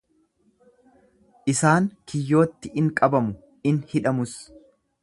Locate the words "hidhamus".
3.95-4.37